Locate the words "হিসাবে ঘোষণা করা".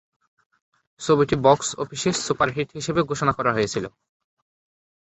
2.77-3.51